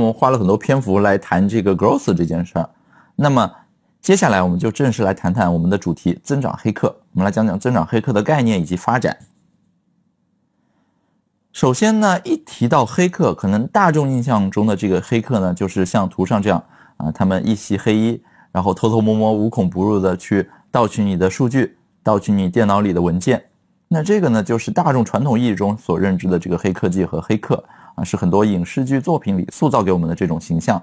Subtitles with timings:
[0.00, 2.68] 我们花了很多篇幅来谈这个 growth 这件事儿。
[3.14, 3.50] 那么
[4.00, 6.88] 接下来我们就正式来谈谈我们的主题——增长黑客。
[7.12, 9.16] 我们来讲讲增长黑客的概念以及发展。
[11.52, 16.64] 首先呢，一提到黑客，可能大众印象中的这个黑客呢，就是像图上这样
[16.96, 18.22] 啊，他们一袭黑衣，
[18.52, 23.44] 然后偷偷摸摸、无孔不入的去盗取你的数据，盗取你电脑里的文件。
[23.88, 27.62] 那这个呢，就是大众传统意义中所认知的这个黑科技和黑客
[28.04, 30.82] 是很多影视剧作品里塑造给我们的这种形象。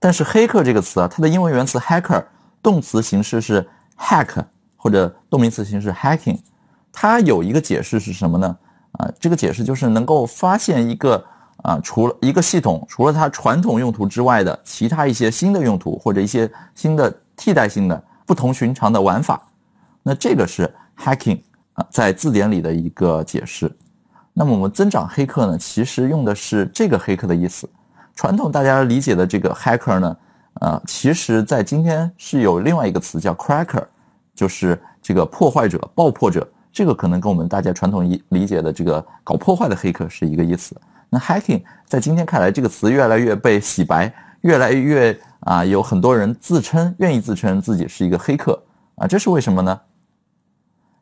[0.00, 2.24] 但是“黑客”这个词啊，它的英文原词 “hacker”，
[2.62, 3.68] 动词形式是
[3.98, 4.44] “hack”
[4.76, 6.38] 或者动名词形式 “hacking”，
[6.92, 8.56] 它有一个解释是什么呢？
[8.92, 11.24] 啊，这个解释就是能够发现一个
[11.62, 19.42] 啊，除了一个系统除了它传统用途之外的其他一些新的用途或者一些新的替代性的不同寻常的玩法，
[20.02, 21.40] 那这个是 hacking
[21.72, 23.70] 啊，在字典里的一个解释。
[24.38, 27.68] 那么我们增长黑客呢，其实用的是这个黑客的意思。
[28.14, 30.16] 传统大家理解的这个 hacker 呢，
[30.60, 33.84] 呃，其实在今天是有另外一个词叫 cracker，
[34.36, 36.46] 就是这个破坏者、爆破者。
[36.72, 40.80] 这个可能跟我们大家传统理理解的这个搞破坏的黑客是一个意思。
[41.10, 48.62] 那 hacking 在今天看来，这个词越来越被洗白，越来越啊，有很多人自称愿意自称自己是一个黑客
[48.94, 49.80] 啊，这是为什么呢？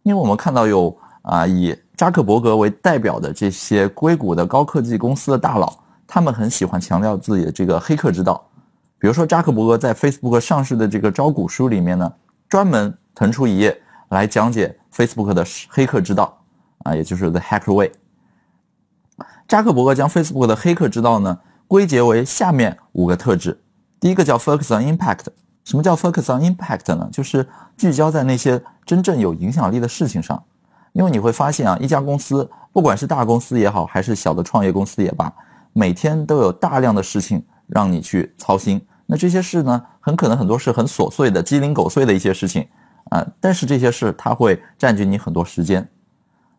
[0.04, 5.72] 因为我们看到有啊，以扎克伯格为代表的这些硅谷的高科技公司的大佬，
[6.06, 8.46] 他们很喜欢强调自己的这个黑客之道。
[8.98, 12.12] 比如说，扎克伯格在 Facebook 上市的这个招股书里面呢，
[12.48, 13.80] 专门腾出一页
[14.10, 14.76] 来讲解。
[14.92, 16.38] Facebook 的黑客之道
[16.84, 17.92] 啊，也就是 The Hacker Way。
[19.46, 21.38] 扎克伯格将 Facebook 的黑客之道呢
[21.68, 23.60] 归结为下面五个特质。
[24.00, 25.26] 第一个叫 Focus on Impact。
[25.64, 27.08] 什么叫 Focus on Impact 呢？
[27.12, 30.42] 就是聚焦在那些真正有影响力的事情上。
[30.96, 35.30] 因为你会发现啊，一家公司不管是大公司也好，还是小的创业公司也罢，
[35.74, 38.80] 每天都有大量的事情让你去操心。
[39.04, 42.66] 那这些事呢，很可能很多是很琐碎的、鸡零狗碎的一些事情。
[43.10, 45.86] 啊，但是这些事它会占据你很多时间，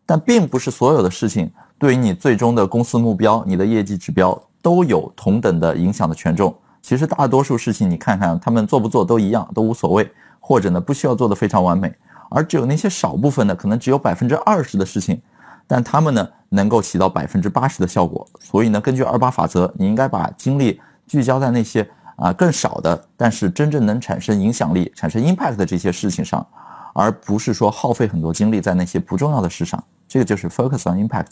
[0.06, 6.56] 但并不是所有的事情对于你最终的公司目标、你的业绩指标都有同等的影响的权重。
[6.80, 10.08] 其实大多数事情你看看，他们做不做都一样，都无所谓，
[10.38, 11.92] 或者呢不需要做的非常完美。
[12.28, 15.20] 而只有那些少部分的，可能只有百分之二十的事情，
[15.66, 18.26] 但他们呢能够起到百分之八十的效果。
[18.40, 21.88] 所以呢，根据二八法则，你应该把精力聚焦在那些。
[22.20, 26.44] 啊，更少的，但是真正能产生影响力、产生 impact 的这些事情上，
[26.92, 29.80] 而不是说耗费很多精力在那些不重要的事上。
[30.08, 31.28] 这个就是 focus on impact。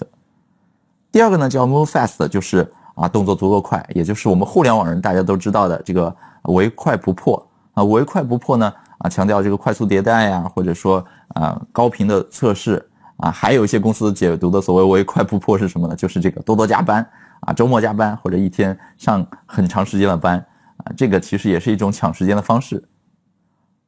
[1.10, 12.84] 第二个呢叫 move fast，就是啊动作足够快，也就是我们互联网人大家都知道的这个唯快不破啊，唯快不破呢啊强调这个快速迭代呀，或者说啊高频的测试
[13.18, 15.96] 啊，还有一些公司解读的所谓为快不破是什么呢？
[15.96, 17.06] 就是这个多多加班
[17.40, 20.44] 啊，周末加班或者一天上很长时间的班。
[20.78, 22.86] 啊，这个其实也是一种抢时间的方式。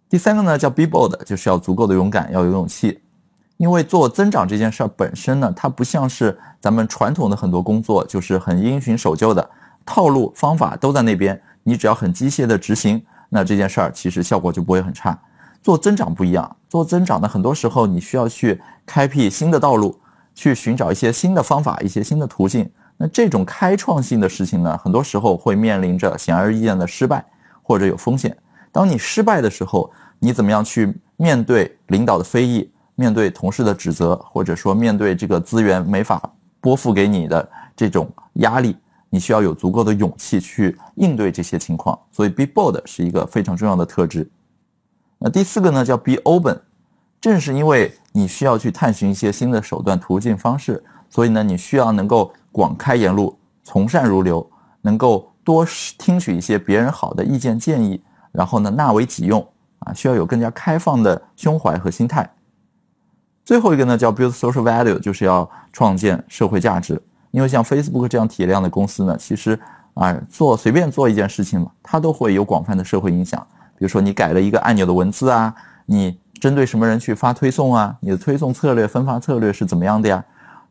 [0.08, 3.02] 第三个呢叫 be bold，就是要足够的勇敢，要有勇气。
[3.58, 9.50] 因为做增长这件事儿本身呢，它不像是咱们传统的很多工作，就是很因循守旧的
[9.84, 15.18] 套路方法都在那边，你只要很机械的执行，那这件事儿其实效果就不会很差。
[15.62, 19.98] 做增长不一样，做增长的很多时候你需要去开辟新的道路，
[20.34, 22.68] 去寻找一些新的方法，一些新的途径。
[22.96, 27.24] 那这种开创性的事情呢，很多时候会面临着显而易见的失败
[27.62, 28.36] 或者有风险。
[28.72, 36.20] 当你失败的时候，你怎么样去面对领导的非议，面对同事的指责，或者说面对这个资源没法
[36.60, 38.76] 拨付给你的这种压力，
[39.10, 41.98] 你需要有足够的勇气去应对这些情况。
[42.10, 44.28] 所以，be bold 是一个非常重要的特质。
[45.18, 46.60] 那第四个呢，叫 be open。
[47.20, 52.32] 正是因为你需要去探寻一些新的手段、途径、方式，所以呢，你需要能够。
[52.50, 54.44] 广开言路，从善如流，
[54.80, 55.64] 能够多
[55.96, 58.02] 听取一些别人好的意见建议，
[58.32, 59.46] 然后呢纳为己用
[59.80, 62.28] 啊，需要有更加开放的胸怀和心态。
[63.44, 67.00] 最后一个呢叫 build social value，就是要创建社会价值。
[67.30, 69.58] 因为像 Facebook 这样体量的公司呢，其实
[69.94, 73.44] 啊做随便做一件事情嘛，它都会有广泛的社会影响。
[73.76, 75.54] 比如说你改了一个按钮的文字啊，
[75.86, 80.24] 你针对什么人去发推送啊，你的推送策略、分发策略是怎么样的呀？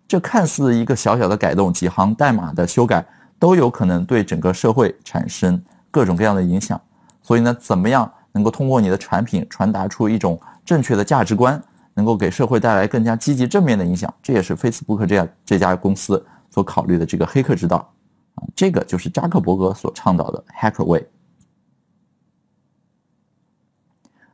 [0.08, 3.06] 这看似一个小小的改动，几行代码的修改，
[3.38, 5.62] 都有可能对整个社会产生
[5.92, 6.80] 各种各样的影响。
[7.22, 11.62] 所以呢，怎么样能够通过你的产品传达出一种正确的价值观，
[11.94, 14.14] 能够给社会带来更加积极正面的影响？
[14.24, 16.26] 这也是 Facebook 这样这家公司
[16.58, 17.94] 所考虑的这个黑客之道
[18.34, 18.42] 啊。
[18.56, 21.06] 这个就是扎克伯格所倡导的 Hacker Way。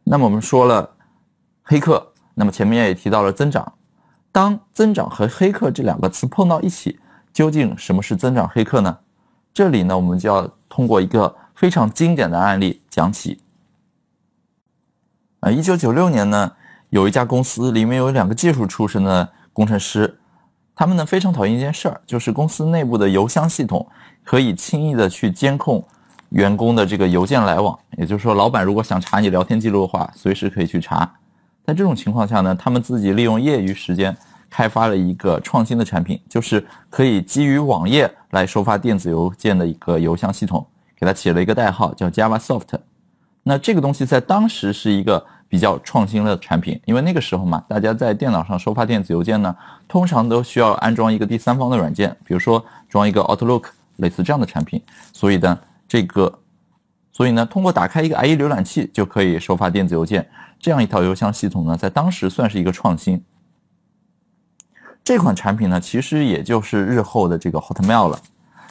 [0.05, 0.95] 那么我们说了
[1.63, 3.73] 黑客，那么前面也提到了增长。
[4.31, 6.97] 当增长和黑客这两个词碰到一起，
[7.33, 8.99] 究竟什么是增长黑客呢？
[9.53, 13.41] 这里呢，我们就要通过一个非常经典的案例讲起。
[15.41, 16.53] 啊，一九九六年呢，
[16.89, 20.19] 有一家公司里面有两个技术出身的工程师，
[20.75, 23.87] 他们呢非常讨厌一件事儿，就是公司内部的邮箱系统
[24.23, 25.83] 可以轻易的去监控
[26.29, 27.77] 员工的这个邮件来往。
[27.97, 31.09] 也就是说，老板如果想查你聊天记录的话，随时可以去查。
[31.65, 34.15] 在这种情况下呢，他们自己利用业余时间
[34.49, 40.65] 开发了一个创新的产品，就是可以基于网页来收发电子邮件的一个邮箱系统，
[40.99, 42.79] 给它起了一个代号叫 JavaSoft。
[43.43, 49.55] 那这个东西在当时是一个比较创新的产品，因为那个时候嘛，大家在电脑上收发电子邮件呢，
[49.87, 53.65] 通常都需要安装一个第三方的软件，比如说装一个 Outlook
[53.97, 54.81] 类似这样的产品。
[55.11, 56.39] 所以呢，这个，
[57.11, 60.27] 所以呢，通过打开一个 IE 浏览器就可以收发电子邮件，
[60.59, 63.23] 这样一套邮箱系统呢，在当时算是一个创新。
[65.03, 68.19] 这款产品呢，其实也就是日后的这个 Hotmail 了。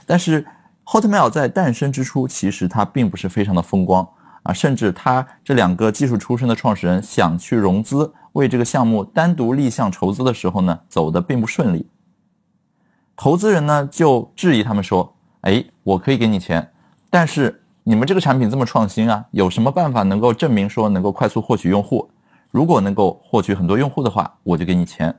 [0.05, 0.45] 但是
[0.85, 4.05] Hotmail 在诞生之初，其实它并不是非常的风光。
[4.43, 11.87] 啊，甚至他这两个技术出身的创始人想去融资，为这个项目单独立项筹资的时候呢，走的并不顺利。
[13.15, 16.73] 投资人呢就质疑他们说：“哎，我可以给你钱，
[17.09, 22.11] 但是你们这个产品这么创新啊，有什么办法能够证明说能够快速获取用户？
[22.51, 25.15] 如果能够获取很多用户的话，我就给你钱。”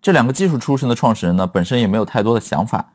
[0.00, 2.90] 这两个技术出身的创始人呢，本身也没有太多的想法。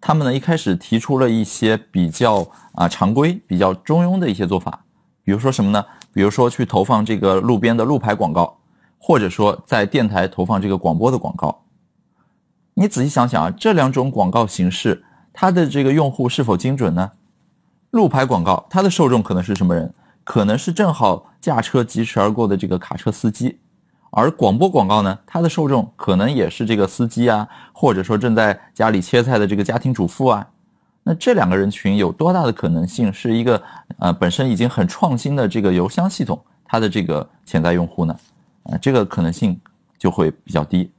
[0.00, 4.84] 他们呢一开始提出了一些比较啊常规、比较中庸的一些做法，
[5.24, 5.84] 比如说什么呢？
[6.12, 8.58] 比如说去投放这个路边的路牌广告，
[8.98, 11.64] 或者说在电台投放这个广播的广告。
[12.74, 17.12] 你仔细想想啊，这两种广告形式，它的这个用户是否精准呢？
[17.90, 19.94] 路牌广告，它的受众可能是什么人？
[20.24, 23.60] 可能是正好驾车疾驰而过的这个卡车司机。
[24.18, 30.48] 而广播广告呢，它的受众可能也是这个司机啊，或者说正在家里切菜的这个家庭主妇啊。
[31.02, 33.62] 那这两个人群有多大的可能性是一个
[33.98, 38.16] 呃本身已经很创新的这个邮箱系统，它的这个潜在用户呢？
[38.62, 39.60] 啊，这个可能性
[39.98, 40.90] 就会比较低。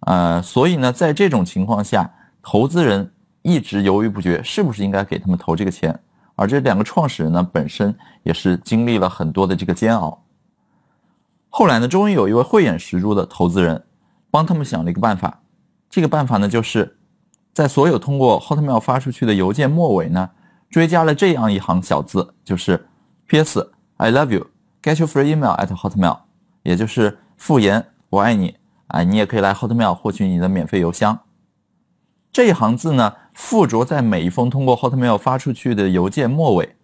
[0.00, 2.12] 呃，所以呢，在这种情况下，
[2.42, 3.08] 投资人
[3.42, 5.96] 一直犹豫不决，是不是应该给他们投这个钱？
[6.34, 10.20] 而这两个创始人呢，本身也是经历了很多的这个煎熬。
[11.52, 13.84] 后来呢，终于有一位慧眼识珠的投资人，
[14.30, 15.42] 帮他们想了一个办法。
[15.90, 16.96] 这个办法呢，就是
[17.52, 20.30] 在所有通过 Hotmail 发出去的邮件末尾呢，
[20.70, 22.86] 追加了这样一行小字，就是
[23.26, 23.68] P.S.
[23.96, 24.46] I love you.
[24.80, 26.20] Get your free email at Hotmail，
[26.62, 28.54] 也就是附言我爱你
[28.86, 31.18] 啊，你也可以来 Hotmail 获取你的免费邮箱。
[32.32, 36.76] 这一行字呢，附着在每一封通过 Hotmail 发出去的邮件末尾，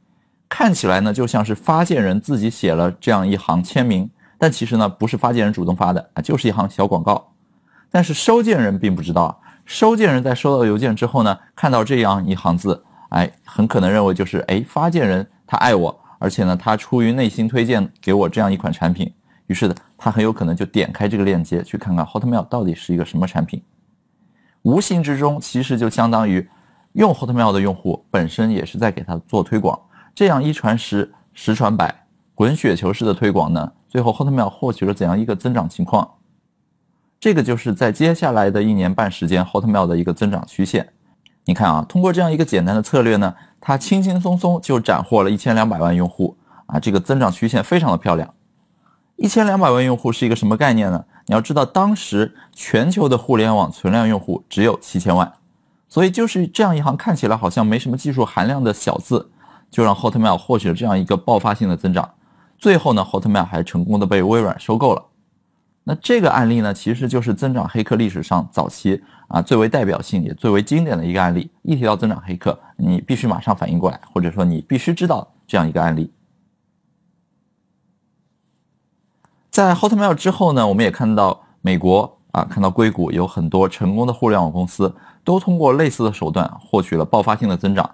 [0.49, 4.11] 看起来呢，就像是发件人自己写了这样一行签名。
[4.38, 7.33] 但其实呢，不是发件人主动发的啊，就是一行小广告。
[7.91, 19.11] 但是收件人并不知道，收件人在收到邮件之后呢，看到这样一行字，哎，很可能认为就是哎，发件人他爱我，而且呢，他出于内心推荐给我这样一款产品，
[19.47, 23.62] 于是呢，他很有可能就点开这个链接去看看 Hotmail 到底是一个什么产品。
[24.62, 26.47] 无形之中，其实就相当于
[26.94, 29.81] 用 Hotmail 的用户本身也是在给他做推广，
[30.15, 32.03] 这样一传十，十传百。
[32.35, 36.06] 滚雪球式的推广呢，最后 Hotmail 获取了怎样一个增长情况？
[37.19, 40.93] 这个就是在接下来的一年半时间，Hotmail 的一个增长曲线。
[41.46, 46.36] 你看啊，通过这样一个简单的策略呢，它轻轻松松就斩获了一千两百万用户
[46.67, 48.34] 啊，这个增长曲线非常的漂亮。
[49.17, 51.03] 一千两百万用户是一个什么概念呢？
[51.24, 55.32] 你要知道，当时全球的互联网存量用户只有七千万，
[55.88, 59.31] 所以就是这样一行看起来好像没什么技术含量的小字，
[59.70, 62.10] 就让 Hotmail 获取了这样一个爆发性的增长。
[62.58, 65.05] 最后呢，Hotmail 还成功的被微软收购了。
[65.84, 71.48] 那这个案例呢，其实就是增长黑客历史上早期啊最为代表性也最为经典的一个案例。
[71.63, 76.13] 一提到增长黑客，你必须马上反应过来，或者说你必须知道这样一个案例。
[79.51, 87.89] 在 Hotmail 之后呢，我们也看到美国啊，看到硅谷有很多成功的互联网公司，都通过类似的手段获取了爆发性的增长，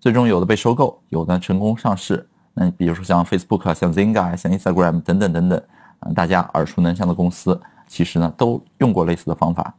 [0.00, 2.26] 最终有的被收购，有的成功上市。
[2.54, 5.60] 那比如说像 Facebook、像 Zynga、像 Instagram 等等等等，
[5.98, 9.74] 啊，大家耳熟能详的公司，其实呢都用过类似的方法。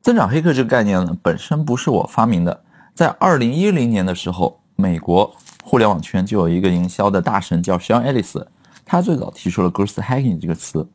[0.00, 2.62] 增长黑客这个概念呢，本身不是我发明的，
[2.94, 5.34] 在二零一零年的时候，美国
[5.64, 8.46] 互联网圈就有一个营销的大神叫 Sean Ellis，
[8.84, 10.88] 他最早提出了 Growth Hacking 这个词。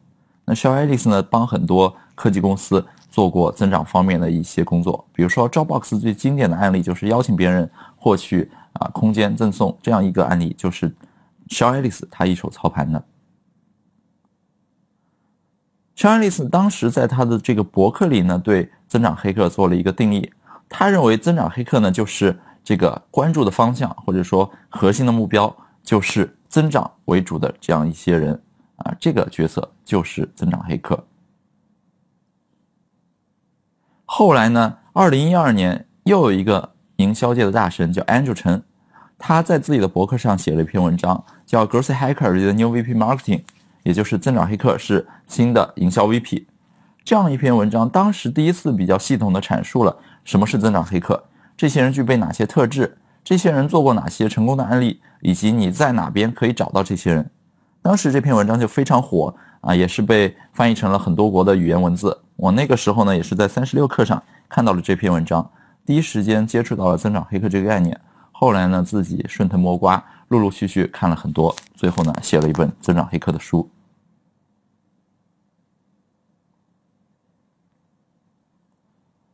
[0.45, 8.49] 那 Sean Ellis 呢，帮很多科技公司做过增长方面的一些工作，比如说 Dropbox 最经典的案例就是邀请别人获取。
[8.73, 10.89] 啊，空间赠送这样一个案例，就是
[11.49, 13.03] Shaw Ellis 他一手操盘的。
[15.95, 20.31] 肖爱丽斯当时在他的这个博客里呢，对增长黑客做了一个定义。
[20.67, 28.41] 他认为增长黑客呢，就是这个关注的方向或者说核心的目标就是增长为主的这样一些人
[28.77, 31.05] 啊，这个角色就是增长黑客。
[34.05, 38.63] 后来呢，二零一二年又有一个营销界的大神叫 Andrew 陈，
[39.17, 43.39] 他在自己的博客上写了一篇文章，叫《Growth Hacker is New VP Marketing》，
[43.83, 46.45] 也就是增长黑客是新的营销 VP。
[47.03, 51.23] 这样一篇文章，当时第一次比较系统的阐述了什么是增长黑客，
[51.57, 57.29] 这些人具备哪些特质，这些人做过哪些成功的案例，以及你在哪边可以找到这些人。
[57.81, 62.15] 当时这篇文章就非常火啊，也是被翻译成了很多国的语言文字。
[62.35, 65.49] 我那个时候呢，也是在三十六课上看到了这篇文章，
[65.85, 67.99] 第一时间接触到了增长黑客这个概念。
[68.31, 73.69] 后来呢，自己顺藤摸瓜，陆陆续续看了很多，最后呢，写了一本增长黑客的书。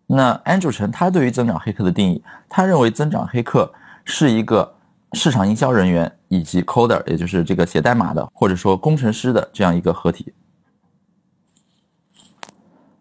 [0.06, 3.72] 那安卓陈他对于增长黑客的定义，他认为增长黑客
[4.06, 4.76] 是一个
[5.14, 10.34] 市场营销人员以及 coder，也就是这个写代码的或者说工程师的这样一个合体。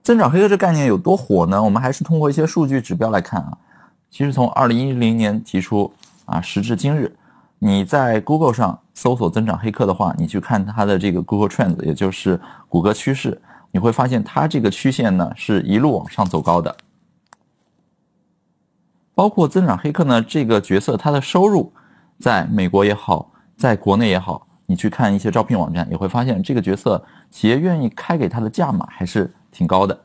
[0.06, 1.60] 增长黑客这概念有多火呢？
[1.60, 3.58] 我们还是通过一些数据指标来看啊。
[4.08, 5.92] 其实从二零一零年提出
[6.26, 7.12] 啊，时至今日，
[7.58, 16.76] 你在 Google 上搜索增长黑客的话，你去看它的这个 Google Trends，也就是谷歌趋势，你会发现它这个曲线呢是一路往上走高的。
[19.12, 21.72] 包括增长黑客呢这个角色，他的收入
[22.20, 29.32] 在美国也好，在国内也好，你去看一些招聘网站，也会发现这个角色企业愿意开给他的价码还是。
[29.52, 29.98] 挺高的，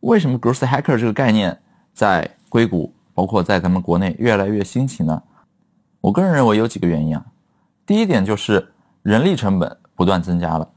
[0.00, 1.58] 为什么 growth hacker 这个概念
[1.94, 5.22] 在硅谷，包括在咱们国内越来越兴起呢？
[6.02, 7.24] 我个人认为有几个原因啊。
[7.86, 10.68] 第一点就是人力成本不断增加了，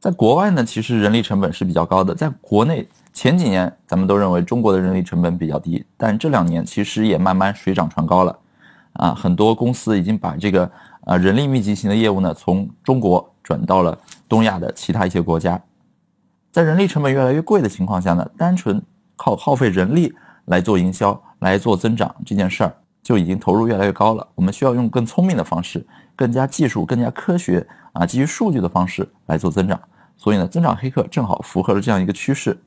[0.00, 8.38] 在国外呢，其实人力成本是比较高的，在国内前几年咱们都认为中国的人力成本比较低，但这两年其实也慢慢水涨船高了，
[8.94, 10.70] 啊，很多公司已经把这个
[11.06, 13.96] 啊人力密集型的业务呢从中国转到了
[14.28, 15.60] 东亚的其他一些国家。
[16.50, 18.82] 在人力成本越来越贵的情况下呢，单纯
[19.14, 20.12] 靠耗费人力
[20.46, 24.26] 来做营销、来做增长这件事儿，就已经投入越来越高了。
[24.34, 25.86] 我们需要用更聪明的方式、
[26.16, 29.80] 更加技术、更加科学啊，基于数据的方式来做增长。
[30.16, 32.58] 所以呢，增长黑客正好符合了这样一个趋势。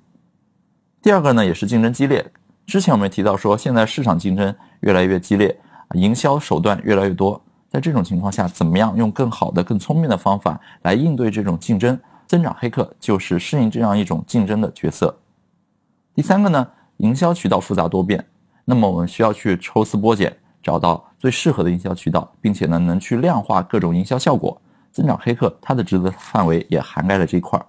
[1.01, 2.25] 第二个呢，也是竞争激烈。
[2.67, 5.59] 之前我们提到说，现在市场竞争越来越激烈，
[5.95, 7.43] 营销手段越来越多。
[7.69, 11.97] 在这种情况下，怎么样用更好的、更聪明的方法来应对这种竞争？
[12.25, 15.17] 增长黑客就是适应这样一种竞争的角色。
[16.13, 18.23] 第三个呢，营销渠道复杂多变，
[18.65, 24.59] 那么我们需要去抽丝剥茧，找到最适合的营销渠道，并且呢，能去量化各种营销效果。
[24.91, 27.65] 增长黑客它的职责范围也涵盖了这一块儿。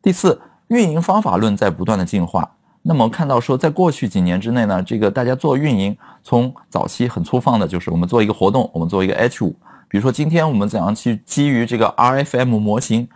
[0.00, 2.55] 第四，运营方法论在不断的进化。
[2.88, 9.50] 那么看到说，在过去几年之内呢，这个大家做运营，从早期很粗放的，就是我们做一个活动，我们做一个 H 五。
[9.88, 13.08] 比如说，今天我们怎样去基于这个 RFM 模型，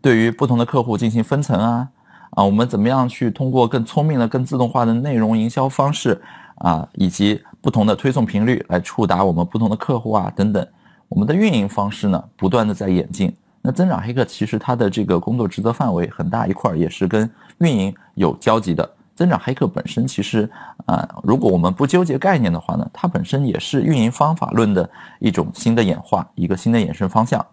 [0.00, 1.88] 对于不同的客户进行分层啊？
[2.30, 6.22] 啊，我们怎么样去通过更聪明的、更自动化的内容营销方式
[6.58, 10.32] 啊，以及不同的推送频率来触达我们不同的客户啊？
[10.36, 10.64] 等等，
[11.08, 13.34] 我们的运营方式呢，不断的在演进。
[13.60, 17.28] 那增长黑客其实它的这个工作职责范围很大一块，也是跟
[17.58, 18.88] 运营有交集的。
[19.16, 20.48] 增长黑客本身其实
[20.84, 27.44] 啊，如果我们不纠结概念的话呢，它本身也是运营方法论的一种新的演化，一个新的衍生方向。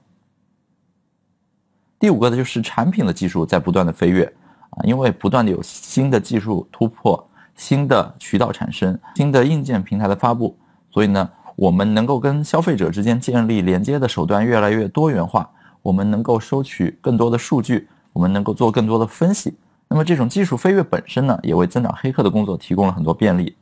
[1.97, 4.25] 第五个呢，就是产品的技术在不断的飞跃
[4.71, 10.57] 啊，因为不断的有新的技术突破、新的渠道产生、新的硬件平台的发布，
[10.91, 15.49] 所以呢，我们能够跟消费者之间建立连接的手段越来越多元化，
[15.81, 19.55] 我们能够收取更多的数据，我们能够做更多的分析。
[19.87, 23.55] 那么这种技术飞跃本身呢，也为增长黑客的工作提供了很多便利。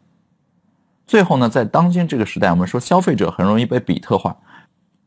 [1.05, 4.35] 最后呢，在当今这个时代，我们说消费者很容易被比特化。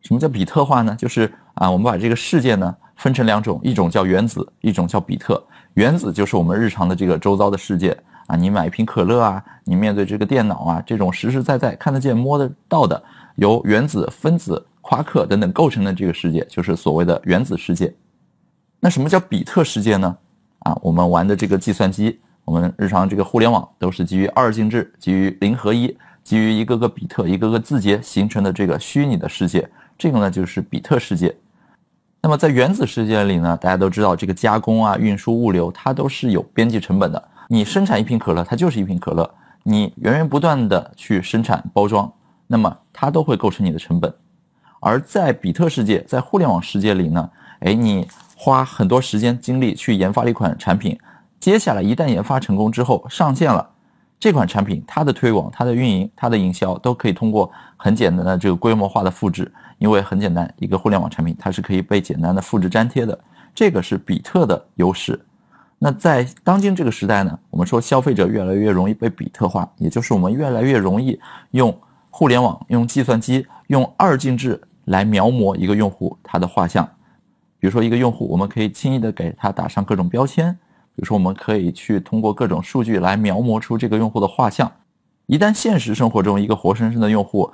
[0.03, 0.95] 什么叫比特化呢？
[0.99, 5.43] 就是啊，我们把这个世界呢分成两种，一种叫原子，一种叫比特。
[5.73, 13.03] 原子就是我们日常的这个周遭的世界啊，你买一瓶可乐啊，你面对这个电脑啊，这种实实在在看得见、摸得到的，
[13.37, 17.95] 由原子、分子、夸克等等构成的这个世界，就是所谓的原子世界。
[18.81, 20.15] 那什么叫比特世界呢？
[20.65, 29.69] 啊，我们玩的这个计算机，我们日常这个互联网都是基于二进制、基于零和一、基于一个个比特、一个个字节形成的这个虚拟的世界，
[29.99, 31.37] 这个呢就是比特世界。
[32.23, 37.23] 那么在原子世界里呢，大家都知道这个加工啊、运输、物流，它都是有边际成本的。
[37.49, 39.23] 你生产一瓶可乐，它就是一瓶可乐；
[39.65, 42.11] 你源源不断的去生产包装，
[42.47, 44.11] 那么它都会构成你的成本。
[44.81, 47.31] 而在比特世界，在互联网世界里呢，
[47.61, 48.09] 哎，你。
[48.45, 50.99] 花很多时间精力去研发了一款产品，
[51.41, 53.67] 接下来一旦研发成功之后上线了，
[54.21, 63.19] 这款产品它的推广、它的运营、它的营销都可以通过很简单的这个规模化的复制，因为很简单，一个互联网产品它是可以被简单的复制粘贴的，
[63.55, 65.19] 这个是比特的优势。
[65.79, 71.19] 那在当今这个时代呢，我们说消费者越来越容易被比特化，也就是我们越来越容易
[71.53, 71.75] 用
[72.11, 76.87] 互联网、用计算机、用二进制来描摹一个用户他的画像。
[77.65, 80.53] 比如说一个用户，我们可以轻易的给他打上各种标签，
[80.95, 84.71] 比如说我们可以去通过各种数据来描摹出这个用户的画像。
[85.25, 87.51] 一旦现实生活中一个活生生的用户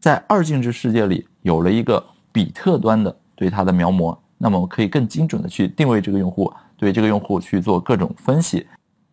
[0.00, 6.50] 在二进制世界里有了一个比特端的对他的描摹，那么我可以更精准的去定位这个用户。
[6.78, 8.66] 对这个用户去做各种分析，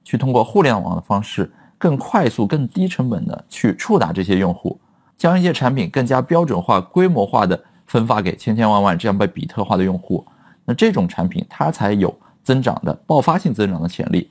[0.05, 4.79] 去通过互联网的方式，更快速、更低成本的去触达这些用户，
[5.17, 10.25] 将一些产品更加标准化、规模化的分发给千千万万这样被比特化的用户。
[10.63, 14.29] 那这种产品它才有增长的爆发性增长的潜力。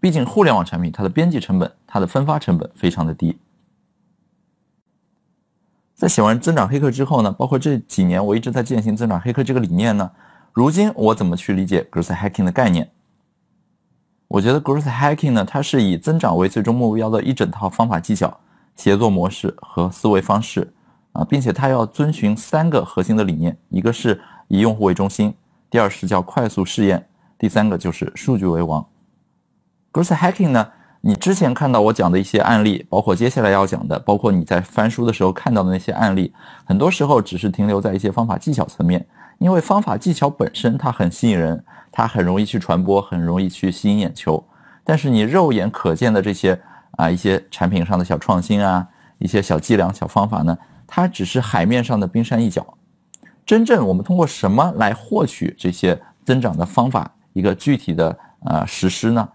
[0.00, 3.36] 毕竟互联网产品它的边际成本、它的分发成本非常的低。
[5.94, 10.08] 在写完增长黑客之后呢，包括这几年我一直在践行增长黑客这个理念呢。
[10.52, 12.88] 如今我怎么去理解 growth hacking 的概念？
[14.28, 18.38] 我觉得 growth hacking 呢，它是以增长为最终目标的一整套方法技巧、
[18.76, 20.72] 协作模式和思维方式
[21.12, 25.34] 啊，并且它要遵循三个核心的理念：一个是以用户为中心，
[25.70, 28.86] 第二是叫快速试验，第三个就是数据为王。
[29.92, 30.68] growth hacking 呢，
[31.00, 36.32] 你之前看到我讲的一些案例，包括接下来要讲的，包括你在翻书的时候看到的那些案例，
[36.64, 39.06] 很多时候只是停留在一些方法技巧层面。
[39.38, 44.44] 因为方法技巧本身它很吸引人，它很容易去传播，很容易去吸引眼球。
[44.82, 46.60] 但是你肉眼可见的这些
[46.96, 48.84] 啊一些产品上的小创新啊，
[49.18, 52.66] 一些小伎俩、小方法呢，它只是海面上的冰山一角。
[53.46, 57.08] 真正我们通过什么来获取这些增长的方法？
[57.34, 59.28] 一个具体的呃实施呢？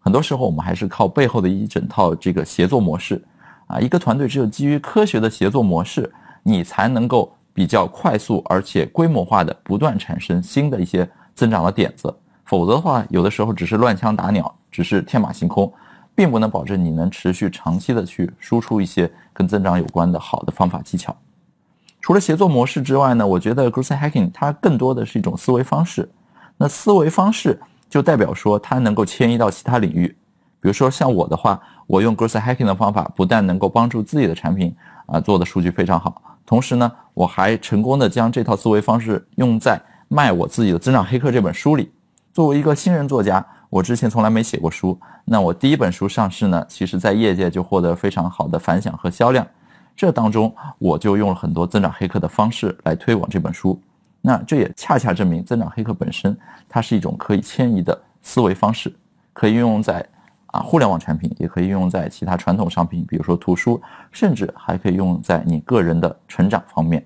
[0.00, 3.22] 很多时候我们还是靠背后的一整套这个协作模式
[3.68, 3.78] 啊。
[3.78, 6.12] 一个团队只有基于科学的协作模式，
[6.42, 7.32] 你才能够。
[7.56, 12.12] 比较快速而且规模化的不断产生新的一些增长的点子，
[12.44, 15.72] 否则的话，有的时候只是乱枪打鸟，只是天马行空，
[16.14, 21.14] 并不能保证你能持续长期的去输出一些跟增长有关的好的方法技巧。
[22.00, 26.08] 除了协作模式之外呢，我觉得 growth hacking 它更多的是一种思维方式。
[26.56, 30.06] 那思维方式就代表说它能够迁移到其他领域，
[30.60, 34.74] 比如说像我的话，我用 growth hacking 的方法，不但能够帮助自己的产品
[35.06, 36.20] 啊做的数据非常好。
[36.46, 41.90] 同时呢，我还成功的将这套思维方式用在卖我自己的《增长黑客》这本书里。
[42.34, 44.98] 作为一个新人作家，我之前从来没写过书。
[45.24, 49.46] 那我第一本书上市呢，其实在业界就获得非常好的反响和销量。
[49.96, 53.80] 这当中，我就用了很多增长黑客的方式来推广这本书。
[54.20, 56.36] 那这也恰恰证明，增长黑客本身
[56.68, 58.94] 它是一种可以迁移的思维方式，
[59.32, 60.06] 可以运用在。
[60.46, 63.82] 啊，互联网产品也可以运用在其他传统商品，比如说图书，
[64.12, 67.04] 甚至还可以用在你个人的成长方面。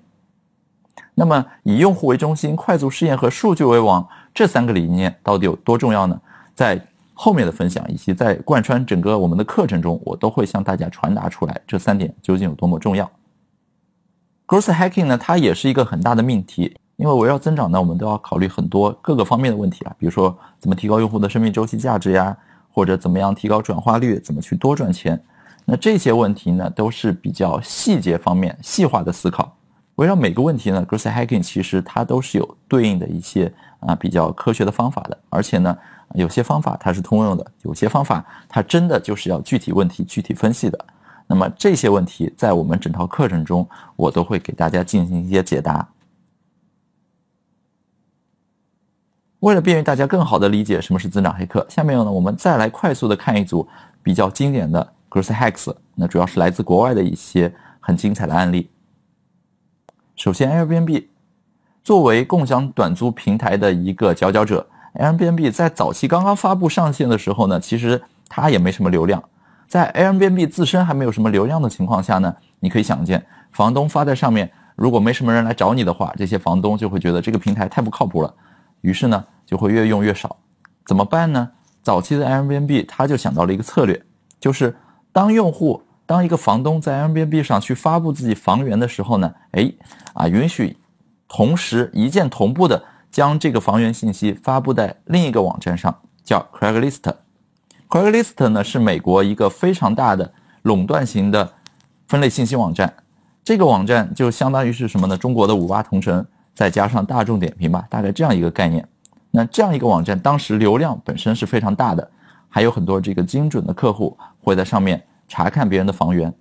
[1.15, 6.21] 那么，以用户为中心、快速试验和数据为王这三个理念到底有多重要呢？
[6.53, 6.79] 在
[7.21, 13.11] 后面的分享以及在贯穿整个我们的课程中，我都会向大家传达出来这三点究竟有多么重要。
[14.47, 22.37] Growth hacking 呢，它也是一个很大的命题，因为围绕增长呢，我们都要考虑很多各个方面的问题啊，比如说怎么提高用户的生命周期价值呀。
[22.71, 24.19] 或者怎么样提高转化率？
[24.19, 25.21] 怎么去多赚钱？
[25.65, 29.57] 那这些问题呢，都是比较细节方面细化的思考。
[29.95, 35.17] 围绕每个问题呢，growth hacking 其实它都是有对应的一些啊比较科学的方法的。
[35.29, 35.75] 而且呢，
[36.15, 40.85] 有些方法它是通用的，有些方法它真的就是要具体问题具体分析的。
[41.27, 45.87] 那么这些问题在我们整套课程中，我都会给大家进行一些解答。
[49.41, 53.65] 为了便于大家更好的理解什么是增长黑客，下面呢我们再来快速的看一组
[54.01, 58.69] 比较经典的 growth hacks，那主要是来自国外的一些很精彩的案例。
[60.15, 61.07] 首先，Airbnb
[61.83, 69.23] 作为共享短租平台的一个佼佼者，Airbnb 在早期刚刚发布上线的时候呢，其实它也没什么流量。
[69.67, 78.33] 在 Airbnb 自身还没有什么流量的情况下呢，你可以想见，房东发在上面，如果没什么人来找你的话，这些房东就会觉得这个平台太不靠谱了。
[78.81, 80.37] 于是呢，就会越用越少，
[80.85, 81.51] 怎么办呢？
[81.83, 84.01] 早期的 Airbnb 他就想到了一个策略，
[84.39, 84.75] 就是
[85.11, 89.71] 当用户当一个房东在 Airbnb 上去发布自己房源的时候呢，哎，
[90.13, 90.75] 啊，允许
[91.27, 97.13] 同时一键同步的将这个房源信息发布在另一个网站上，叫 Craigslist。
[97.87, 101.53] Craigslist 呢是美国一个非常大的垄断型的
[102.07, 102.93] 分类信息网站，
[103.43, 105.17] 这个网站就相当于是什么呢？
[105.17, 106.25] 中国的五八同城。
[106.55, 108.85] 再加上大众点评吧，大概这样一个概念。
[109.31, 112.11] 那这样一个网站，当时流量本身是非常大的，
[112.49, 116.33] 还有很多这个精准的客户会在上面查看别人的房源。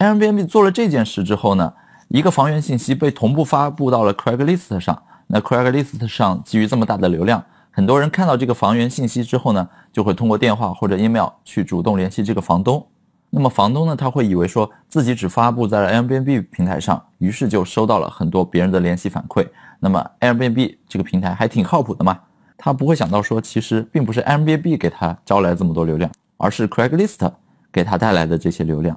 [0.00, 1.72] Airbnb 做了这件事之后呢，
[2.08, 5.00] 一个房源信息被同步发布到了 Craigslist 上。
[5.26, 12.86] 那 Craigslist 上基于这么大的流量，很多人看到这个房源信息之后呢，就会通过电话或者 email 去主动联系这个房东。
[13.28, 19.46] 那么房东呢，他会以为说自己只发布在了 Airbnb 平台上，于是就收到了很多别人的联系反馈。
[19.80, 22.18] 那么 Airbnb 这个平台还挺靠谱的嘛，
[22.56, 27.30] 他不会想到说其实并不是 Airbnb 给他招来这么多流量，而是 Craigslist
[27.72, 28.96] 给他带来的这些流量。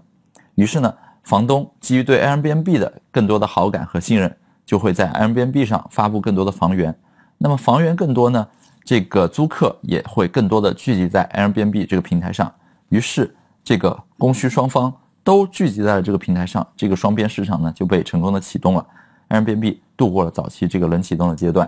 [0.53, 4.37] 于是呢，房东基于对 Airbnb 的更多的好感和信任，
[4.69, 6.95] 就会在 Airbnb 上发布更多的房源。
[7.39, 8.47] 那么房源更多呢，
[8.83, 12.53] 这个租客也会更多的聚集在 Airbnb 这个平台上。
[12.89, 18.85] 于是这个供需双方都聚集在了这个平台上，这个双边市场呢就被成功的启动了
[19.29, 21.67] ，Airbnb 度过了早期这个冷启动的阶段。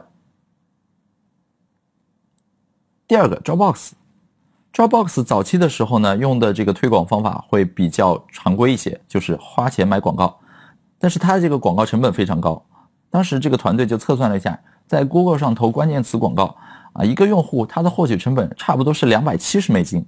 [3.07, 10.37] 第二个，Dropbox，Dropbox 早期的时候呢，用的这个推广方法会比较常规一些，就是花钱买广告，
[10.99, 12.63] 但是它的这个广告成本非常高。
[13.12, 16.56] 当时这个团队就测算了一下，在 Google 上投关键词广告
[16.93, 20.04] 啊，一个用户他的获取成本差不多是两百七十美金。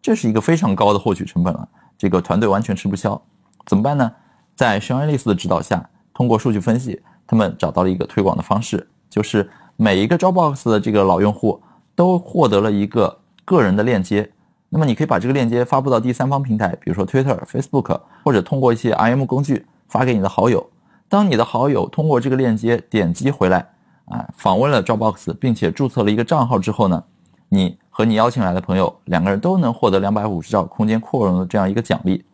[0.00, 3.20] 这是一个非常高的获取成本了，这个团队完全吃不消，
[3.66, 4.12] 怎么办呢？
[4.54, 11.62] 在 s h a n Ellis 的指导下，通过数据分析，他们找到了一个推广的方式，就是每一个 Dropbox 的这个老用户
[11.94, 14.28] 都获得了一个个人的链接，
[14.68, 20.68] 那么你可以把这个链接发布到第三方平台，比如说 Twitter、Facebook，或者通过一些 IM 工具发给你的好友。
[21.12, 23.58] 当你的好友通过这个链接点击回来，
[24.06, 27.04] 啊，访问了 Dropbox，并且注册了一个账号之后呢，
[27.50, 27.78] 你。
[27.94, 32.24] 和你邀请来的朋友，两个人都能获得两百五十兆空间扩容的这样一个奖励，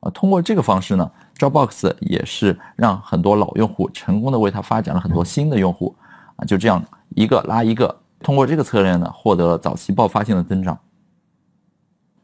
[0.00, 5.94] 啊，通过这个方式呢，Dropbox 也是让很多老用户成功的为他发展了很多新的用户，
[6.36, 10.78] 啊，就这样一个拉一个，通过这个策略呢，获得了早期爆发性的增长。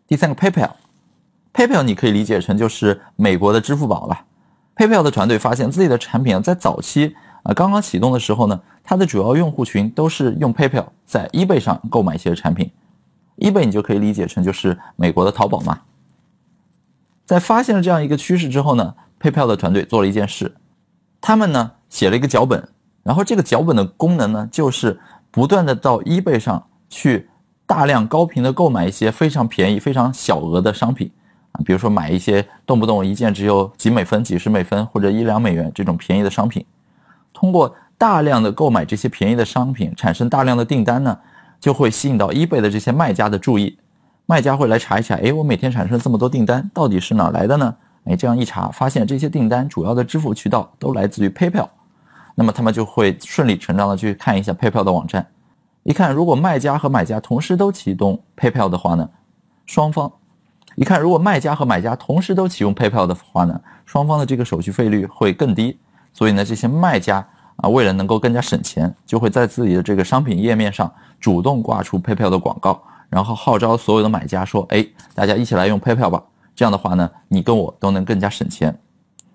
[0.06, 4.18] 第三个 PayPal，PayPal 你可以理解成就是美国的支付宝了
[4.80, 7.14] ，PayPal 的团队发现自己的产品啊在早期。
[7.42, 12.70] 啊，刚刚启动的时候呢，它的主要用户群都是用 PayPal 在 eBay 上购买一些产品
[13.38, 15.80] ，eBay 你就可以理解成就是美国的淘宝嘛。
[17.24, 20.54] 在发现了这样一个趋势之后呢，PayPal 的团队做了一件事，
[21.20, 22.68] 他们呢写了一个脚本，
[23.02, 27.30] 然后这个脚本的功能呢就是不断的到 eBay 上去
[27.66, 31.10] 大量高频的购买一些非常便宜、非常小额的商品，
[31.64, 36.64] 比如说买一些动不动一件只有几美分、几十美分或者一两美元这种便宜的商品。
[37.32, 41.18] 通过大量的购买这些便宜的商品，产生大量的订单呢，
[41.60, 43.78] 就会吸引到 eBay 的这些卖家的注意。
[44.26, 47.74] 卖家会来查一下，哎，我每天产生这么多订单，到底是哪来的呢？
[48.04, 51.68] 哎，这样一查，发现这些订单主要的支付渠道都来自于 PayPal。
[52.34, 55.26] 那么他们就会顺理成章的去看一下 PayPal 的网站。
[55.82, 59.08] 一看，如果卖家和买家同时都启动 PayPal 的话呢，
[59.66, 60.10] 双方
[60.76, 65.78] 一看，如果卖家和买家同时都启用 PayPal 的话呢，双方的这个手续费率会更低。
[66.12, 76.22] 所以呢，这些卖家啊，为了能够更加省钱，就会在自己的这个商品页面上主动挂出 PayPal 的广告，然后号召所有的买家说：“哎，大家一起来用 PayPal 吧。”
[76.56, 78.76] 这样的话呢，你跟我都能更加省钱。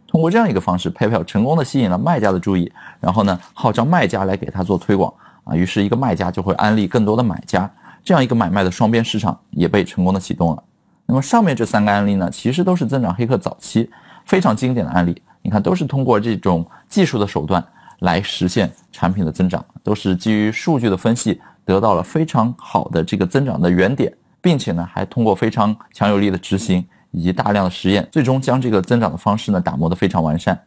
[0.07, 7.69] 通过这样一个方式，PayPal 成功的吸引了卖家的注意，然后呢，号召卖家来给他做推广啊，于是一个卖家就会安利更多的买家，
[8.03, 10.63] 这样一个买卖的双边市场也被成功的启动了。
[11.05, 13.89] 那么上面这三个案例呢，其实都是增长黑客早期
[14.25, 15.21] 非常经典的案例。
[15.41, 17.63] 你看，都是通过这种技术的手段
[17.99, 30.59] 来实现产品的增长，都是基于数据的分析得到了非常好的这个增长的原点，并且呢，还通过非常强有力的执行以及大量的实验，最终将这个增长的方式呢打磨得非常完善。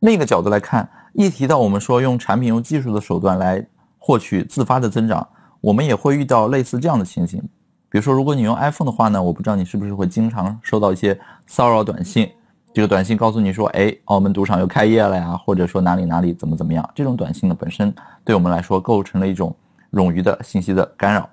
[0.00, 3.66] 另一个角度来看，一提到我们说用产品用技术的手段来
[3.98, 5.26] 获取自发的增长，
[5.62, 7.42] 我们也会遇到类似这样的情形，
[7.92, 12.26] 比如说，如果你用 iPhone 的话呢，我不知道你是不是会经常收到一些骚扰短信。
[12.72, 19.54] 这个短信告诉你说，哎，澳门赌场又开业了呀，或者说哪里哪里怎么怎么样，这种短信呢本身对我们来说构成了一种
[19.92, 21.28] 冗余的信息的干扰。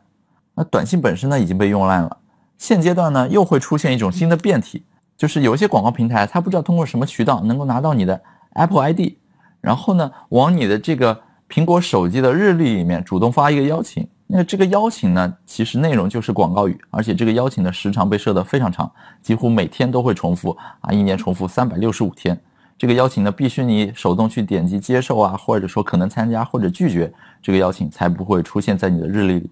[0.54, 2.18] 那短信本身呢已经被用烂了，
[2.58, 4.84] 现阶段呢又会出现一种新的变体，
[5.16, 8.20] 就是有一些广告平台它不知道通过什么渠道能够拿到你的
[8.56, 9.14] Apple ID，
[9.62, 14.06] 然后呢往你的这个苹果手机的日历里面主动发一个邀请。
[14.32, 18.90] 那这个邀请呢，其实内容就是广告语，而且这个邀请的时长被设得非常长，
[19.24, 22.40] 几乎每天都会重复啊，一年重复三百六十五天。
[22.78, 27.12] 这个邀请呢，必须你手动去点击接受啊，或者说可能参加或者拒绝
[27.42, 29.50] 这个邀请，才不会出现在你的日历里。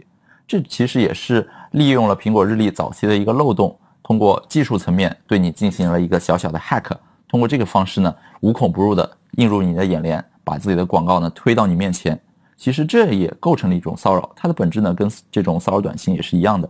[0.48, 6.92] 这其实也是利用了苹果日历早期的一个漏洞，通过技术层面对你进行了一个小小的 hack，
[7.28, 12.18] 通过这个方式呢，无孔不入的映入你的眼帘，把自己的广告呢推到你面前。
[12.58, 16.70] 其实这也构成了一种骚扰，它的本质呢跟这种骚扰短信也是一样的。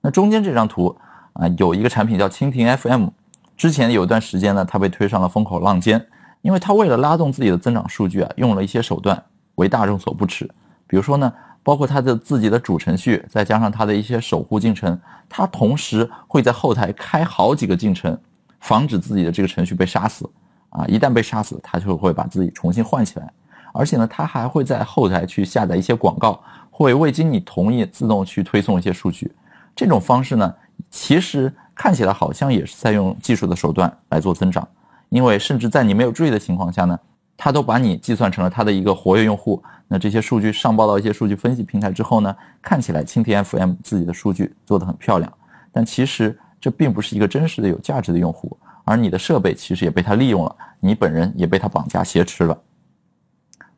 [0.00, 0.96] 那中间这张图
[1.34, 3.08] 啊，有一个产品叫蜻蜓 FM，
[3.56, 6.04] 之前有一段时间呢，它被推上了风口浪尖，
[6.40, 9.22] 因为它为了拉动自己的增长数据啊，用了一些手段
[9.56, 10.48] 为大众所不齿。
[10.86, 11.32] 比如说呢，
[11.62, 18.18] 包括它的自己的主程序，再加上它的一些守护进程，它同时会在后台开好几个进程，
[18.60, 20.28] 防止自己的这个程序被杀死。
[20.70, 23.32] 啊，一旦被杀死，它就会把自己重新换起来。
[23.76, 29.30] 而且呢，它还会在后台去下载一些广告，会未经你同意自动去推送一些数据。
[29.74, 30.54] 这种方式呢，
[30.90, 34.66] 其实看起来好像也是在用技术的手段来做增长，
[35.10, 36.98] 因为甚至在你没有注意的情况下呢，
[37.36, 39.62] 它都把你计算成了它的一个活跃用户。
[39.88, 45.32] 那这些数据上报到一些数据分析平台之后呢，看起来蜻蜓 FM 自己的数据做得很漂亮，
[45.70, 52.58] 但其实这并不是一个真实的有价值的用户，而你的设备其实也被它利用了，你本人也被它绑架挟持了。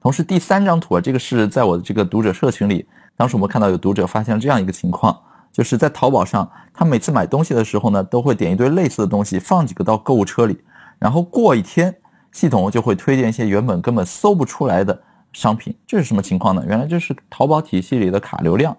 [0.01, 5.19] 同时，第三张图啊，这个是在我的这个读者社群里，当时我们看到有读者发现了这样一个情况，
[5.53, 10.57] 就是在淘宝上，他每次买东西的时候呢，都会点一堆类似的东西，放几个到购物车里，
[11.01, 11.95] 然后过一天，
[12.31, 15.75] 系统就会推荐一些原本根本搜不出来的商品。
[15.85, 16.65] 这是什么情况呢？
[16.69, 18.77] 原来这是淘宝体系里的卡流量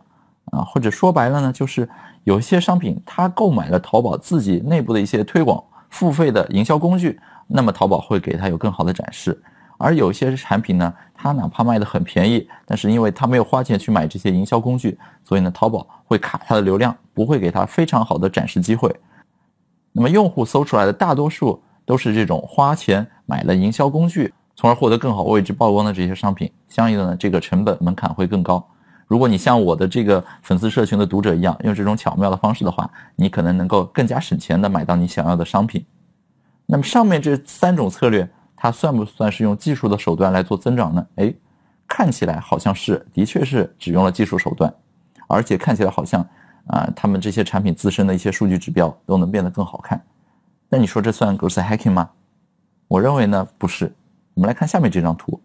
[0.51, 1.87] 啊，或者说白了呢，就是
[2.23, 9.37] 有一些商品他购买了淘宝自己内部的一些推广付费的营销工具，那么淘宝会给他有更好的展示。
[9.79, 18.93] 而有些产品呢，它哪怕卖的很便宜，但是因为它没有花钱去买这些营销工具，所以呢，淘宝会卡它的流量，不会给它非常好的展示机会。
[19.93, 28.61] 那么用户搜出来的大多数都是这种花钱买了营销工具，从而获得更好位置曝光的这些商品，相应的呢，这个成本门槛会更高。
[29.07, 35.85] 如果你像我的这个粉丝社群的读者一样，用这种巧妙的方式的话，你可能能够更加省钱的买到你想要的商品。
[36.65, 38.29] 那么上面这三种策略。
[38.61, 41.07] 它算不算是用技术的手段来做增长呢？
[41.15, 41.33] 哎，
[41.87, 44.71] 看起来好像是，的确是只用了技术手段，
[45.29, 46.21] 而且看起来好像
[46.67, 50.05] 啊，他们这些产品自身的一些数据指标都能变得更好看。
[50.67, 52.09] 那你说这算 growth hacking 吗？
[52.89, 53.95] 我认为呢不是。
[54.33, 55.39] 我们来看下面这张图。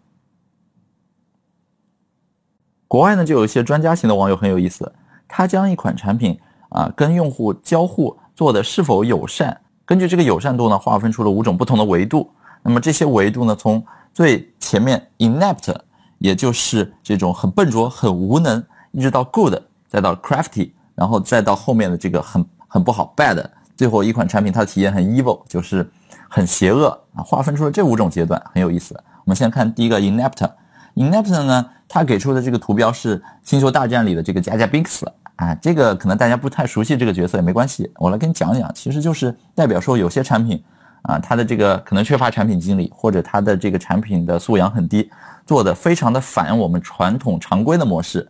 [2.85, 4.91] 国外呢就有一些专家型的网友很有意思，
[5.25, 12.29] 他将一款产品啊跟用户交互做的是否友善，根据这个友善度呢划分出了五种不同的维度。
[12.67, 15.71] 那么这些维度呢，从最前面 inept，
[16.17, 19.53] 也就是这种很笨拙、很无能，一直到 good，
[19.87, 23.45] 再到 crafty，然后再到后面的这个很很不好 bad，
[23.77, 25.87] 最后一款产品它的体验很 evil，就是
[26.27, 27.21] 很邪恶啊。
[27.21, 28.95] 划分出了这五种阶段，很有意思。
[29.25, 40.63] 我们先看第一个 inept，inept 呢，它给出的这个图标是《星球大战》里的这个加加宾克斯啊，这个可能大家不太熟悉这个角色也没关系，我来跟你讲讲，其实就是代表说有些产品。
[41.07, 45.09] 啊，他的这个可能缺乏产品经理，或者他的这个产品的素养很低，
[45.45, 48.27] 做的非常的反我们传统常规的模式。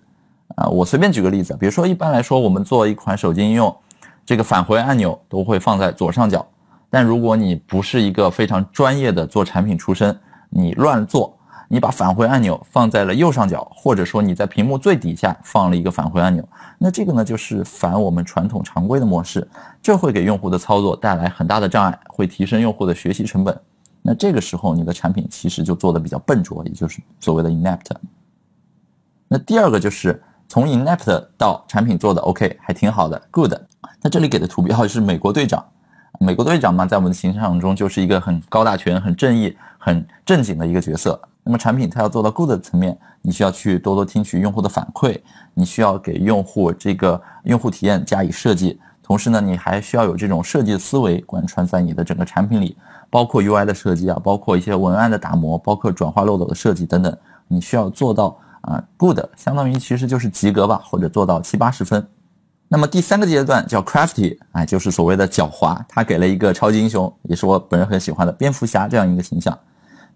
[0.56, 3.76] 啊，我随便举个例子，比如说一般来说，我们做一款手机应用，
[4.26, 6.46] 这个返回按钮都会放在左上角，
[6.90, 10.18] 但如果你不是一个非常专业的做产品出身，
[10.50, 11.36] 你乱做。
[11.68, 16.48] 你把返回按钮放在了右上角，或者说你在屏幕最底下放了一个返回按钮，
[16.78, 19.48] 那这个呢就是反我们传统常规的模式，
[19.82, 23.60] 这会给用户的操作带来很大的障碍，会提升用户的学习成本。
[24.02, 27.90] 那这个时候你的产品其实就做的比较笨拙，也就是所谓的 inept。
[29.28, 33.54] 那第二个就是从 inept 到产品做的 OK 还挺好的 good。
[34.04, 35.66] 那这里给的图标是美国队长，
[36.20, 41.20] 美国队长嘛，在我们的形象中就是一个很高大全、很正义、很正经的一个角色。
[41.46, 45.16] 那么产品它要做到 good 的层面，你需要去多多听取用户的反馈，
[45.54, 52.76] 你需要给用户这个用户体验加以设计，同时呢，你还需要有这种设计思维贯穿在你的整个产品里，
[53.12, 57.16] 包括 UI 的设计啊，包括一些文案的打磨，包括转化漏斗的设计等等，
[57.48, 62.06] 你需要做到啊 good，相当于其实就是及格吧，或者做到七八十分。
[62.68, 69.56] 那么第三个阶段叫 crafty，哎，就是所谓的狡猾，他给了一个超级英雄，也是我本人很喜欢的蝙蝠侠这样一个形象。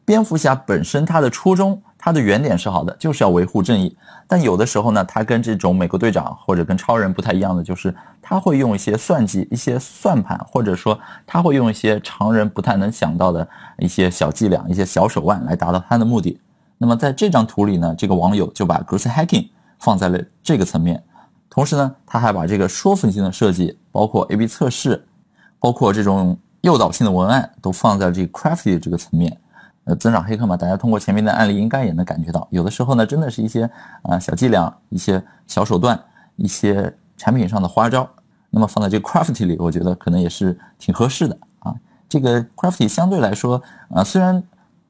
[0.09, 3.95] 蝙蝠侠本身它的初衷，它的原点是好的，就是要维护正义。
[4.25, 16.41] 但有的时候呢，它跟这种美国队长或者跟超人不太一样的，就是他会用一些算计、一些算盘，或者说他会用一些常人不太能想到的一些小伎俩、一些小手腕来达到他的目的。
[16.79, 21.03] 那么在这张图里呢，这个网友就把 growth hacking 放在了这个层面，
[21.51, 25.05] 同时呢，他还把这个说服性的设计，包括 A/B 测试，
[25.59, 29.39] 包括这种诱导性的文案，都放在这个 crafty 这个层面。
[29.95, 33.69] 增长黑客嘛，大家通过前面的案例应该也能感觉到，有的时候呢，真的是一些
[34.03, 35.99] 啊小伎俩、一些小手段、
[36.35, 38.09] 一些产品上的花招。
[38.51, 41.71] 那么放在这个 crafty 里，我觉得可能也是挺合适的啊。
[42.07, 44.43] 这个 crafty 相对来说啊，虽然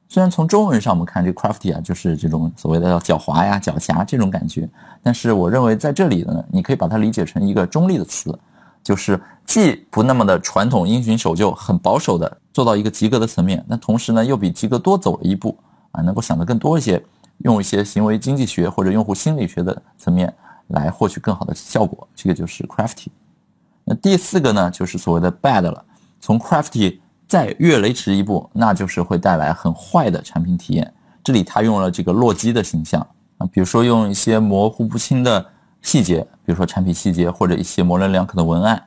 [0.08, 4.66] 虽然从中文上我们看这个 crafty 啊，就是这种所谓的狡猾呀、狡黠这种感觉，
[5.02, 8.36] 但是我认为在这里呢，你可以把它理解成一个中立的词，
[8.82, 15.56] 就是既不那么的传统、因循守旧、很保守的做到一个及格的层面，那同时呢又比及格多走了一步
[15.92, 17.02] 啊，能够想得更多一些，
[17.38, 20.32] 用一些行为经济学或者用户心理学的层面
[20.68, 23.08] 来获取更好的效果，这个就是 crafty。
[23.84, 25.84] 那第四个呢，就是所谓的 bad 了，
[26.20, 26.98] 从 crafty。
[27.30, 30.92] 再越雷池一步，那就是会带来很坏的产品体验。
[31.22, 33.00] 这里他用了这个洛基的形象
[33.38, 35.46] 啊，比如说用一些模糊不清的
[35.82, 38.82] 细节，比如说产品细节或者一些模棱两可的文案，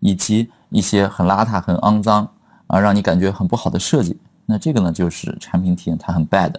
[0.00, 2.28] 以及一些很邋遢、很肮脏
[2.66, 4.18] 啊，让你感觉很不好的设计。
[4.44, 6.52] 那这个呢，就是产品体验它很 bad。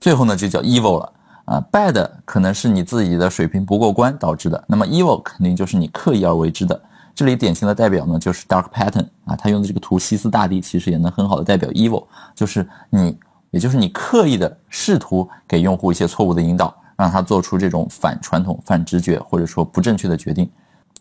[0.00, 1.12] 最后呢，就叫 evil 了
[1.44, 6.80] 啊，bad 可能是你自己的水平不过关导致的，那么 evil 肯定就是你刻意而为之的。
[7.14, 12.04] 这里典型的代表呢，就是 dark pattern 啊，他用的这个图西斯大帝其实也能很好的代表 evil，
[12.34, 13.18] 就是你，
[13.50, 20.50] 也就是你刻意的试图给用户一些错误的引导，让他做出这种反传统、反直觉或者说不正确的决定。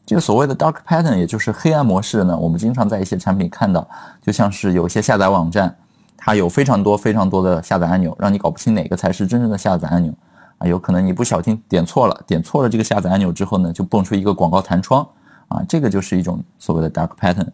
[0.05, 3.87] 这个所谓的 dark pattern，也就是黑暗模式呢，我们经常在一些产品看到，
[4.21, 5.75] 就像是有些下载网站，
[6.15, 10.13] 它有非常多非常多的下载按钮，让你搞不清哪个才是真正的下载按钮
[10.59, 15.07] 啊，有可能你不小心点错了，点错了这个下载按钮之后呢，就蹦出一个广告弹窗。
[15.47, 17.47] 啊，这个就是一种所谓的 dark pattern。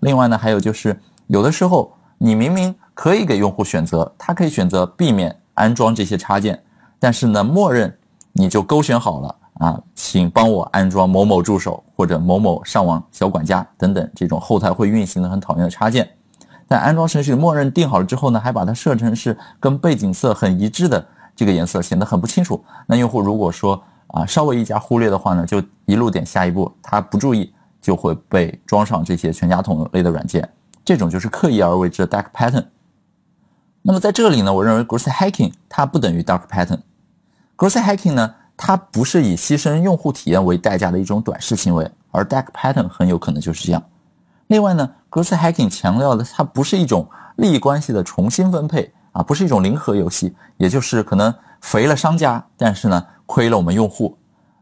[0.00, 6.60] 另外呢，还有就是有的时候你明明可以给用户选择，他可以选择避免安装这些插件，
[6.98, 7.96] 但是呢，默认
[8.32, 16.08] 你就勾选好了啊，请帮我安装某某助手或者某某上网小管家等等这种后台会运行的很讨厌的插件。
[16.68, 21.06] 但安装程序默认定好了之后呢，还把它设成是跟背景色很一致的
[21.36, 22.62] 这个颜色，显得很不清楚。
[22.86, 30.48] 那用户如果说，啊，稍微一加忽略的话呢，就一路点下一步，他不注意就会被装上这些全家桶类的软件，
[30.84, 32.64] 这种就是刻意而为之的 dark pattern。
[33.82, 36.80] 那么在这里呢，我认为 g r o s s hacking 它不等于 dark pattern。
[37.56, 43.82] Growth hacking 呢，它不是以牺牲用户体验为代价的一种短视行为，而 dark pattern 很有可能就是这样。
[44.48, 53.06] 另外呢，growth hacking 强调的它不是一种利益关系的重新分配啊，不是一种零和游戏，也就是可能肥了商家，但是呢。
[53.28, 54.16] 亏了我们用户，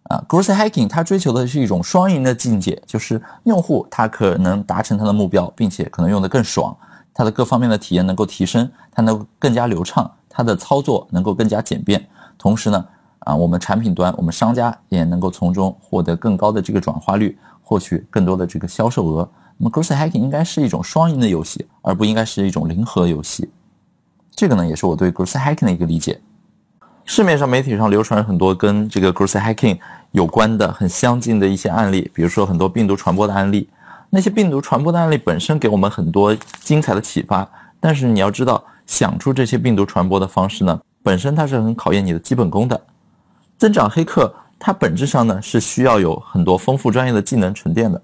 [0.04, 6.74] 啊，growth hacking 它追求的是一种双赢的境界，就是用户他可能达成他的目标，并且可能用的更爽，
[7.12, 12.02] 他的各方面的体验能够提升，它能更加流畅，它的操作能够更加简便，
[12.38, 12.85] 同时呢，
[13.20, 19.29] 啊，我们产品端我们商家也能够从中获得更高的这个转化率，获取更多的这个销售额。
[19.57, 23.49] 那么 growth hacking 应该是一种双赢的游戏，而不应该是一种零和游戏。
[24.35, 26.20] 这个呢，也是我对 growth hacking 的一个理解。
[27.05, 29.79] 市面上媒体上流传很多跟这个 growth hacking
[30.12, 33.68] 有关的很相近的一些案例，比如说很多病毒传播的案例。
[34.11, 42.80] 那些病毒传播的案例本身给我们很多精彩的启发，但是你要知道，想出这些病毒传播的方式呢，本身它是很考验你的基本功的。
[43.56, 48.02] 增长黑客它本质上呢是需要有很多丰富专业的技能沉淀的，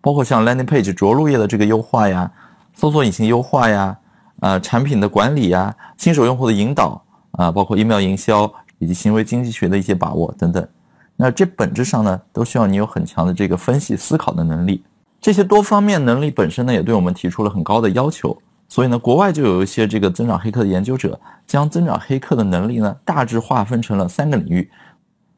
[0.00, 2.28] 包括像 landing page 着陆页的这个优化呀，
[2.74, 3.96] 搜索引擎优化呀，
[4.40, 7.00] 呃，产品的管理呀，新手用户的引导。
[7.32, 10.66] 啊，包括 email 营销以及行为经济学的一些把握等等，
[11.14, 14.82] 那这本质上呢，都需要你有很强的这个分析思考的能力。
[15.20, 18.36] 这些多方面能力本身呢，也对我们提出了很高的要求。
[18.68, 24.70] 所以呢，国外就有一些这个增长黑客的研究者，将增长黑客的能力呢，大致划分成了三个领域，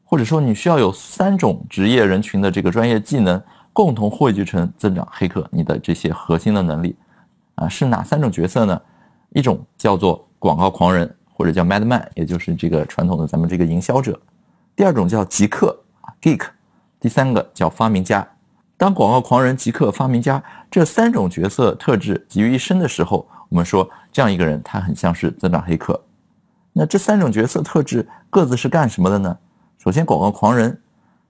[0.03, 3.41] 或者说你需要有三种职业人群的这个专业技能，
[3.73, 6.95] 共同汇聚成增长黑客你的这些核心的能力。
[7.55, 8.81] 啊，是哪三种角色呢？
[9.29, 11.09] 一种叫做广告狂人。
[11.33, 14.19] 或者叫 Madman，也就是这个传统的咱们这个营销者。
[14.75, 16.43] 第二种叫极客啊，Geek。
[16.99, 18.27] 第三个叫发明家。
[18.81, 26.03] 当广告狂人、极客、发明家这三种角色特质集于一身的时候，我们说这样一个人他很像是增长黑客。
[26.73, 29.37] 那这三种角色特质各自是干什么的呢？
[29.77, 30.81] 首先，广告狂人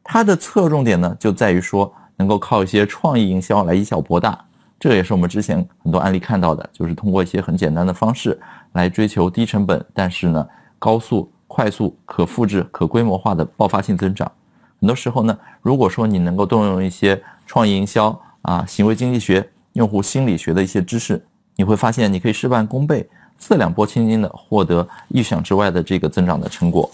[0.01, 4.45] 他的侧重点呢就在于说能够靠一些创意营销来以小博大。
[4.79, 8.39] 这也是我们之前很多案例看到的，就是通过一些很简单的方式
[8.71, 10.47] 来追求低成本，但是呢
[10.79, 14.31] 高速、快速、可复制、可规模化的爆发性增长。
[14.79, 17.21] 很多时候呢，如果说你能够动用一些
[17.51, 21.21] 创意营销啊、行为经济学、用户心理学的一些知识，
[21.57, 23.05] 你会发现你可以事半功倍、
[23.37, 26.89] 四两拨千斤的获得意想之外的这个增长的成果。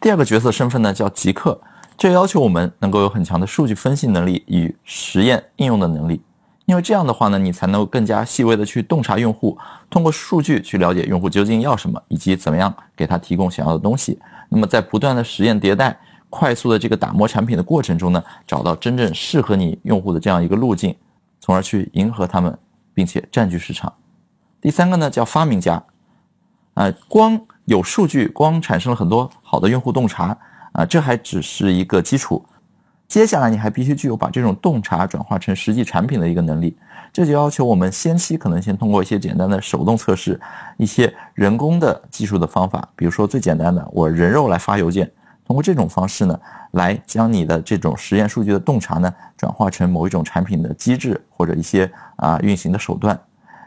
[0.00, 1.56] 第二个角色身份呢叫极客，
[1.96, 6.20] 这要求我们能够有很强的数据分析能力与实验应用的能力。
[6.66, 9.56] 因为这样的话呢，你才能够更加细微的去洞察用户，
[9.88, 14.18] 通过数据去了解用户究竟要什么，以及怎么样给他提供想要的东西。
[14.48, 15.96] 那么在不断的实验迭代、
[16.30, 20.94] 快速的这个打磨产品的过程中呢，找到真正适合你用户的这样一个路径，
[21.40, 22.56] 从而去迎合他们，
[22.92, 23.92] 并且占据市场。
[24.60, 25.82] 第三个呢叫发明家，
[26.74, 30.36] 啊，光有数据，光产生了很多好的用户洞察
[30.72, 32.44] 啊，这还只是一个基础。
[33.06, 36.76] 接下来你还必须具有把这种洞察转化成实际产品的一个能力。
[37.10, 40.38] 这就要求我们先期可能先通过一些简单的手动测试，
[40.76, 45.10] 一些人工的技术的方法，比如说最简单的，我人肉来发邮件，
[45.48, 46.38] 通过这种方式呢，
[46.72, 53.18] 来将你的这种实验数据的洞察呢，转化成某一种产品的机制或者一些啊运行的手段。